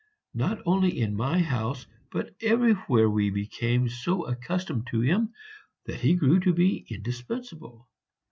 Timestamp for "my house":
1.15-1.85